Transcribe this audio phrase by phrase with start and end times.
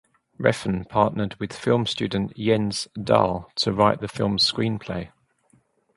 [0.39, 5.11] Refn partnered with film student Jens Dahl to write the film's screenplay.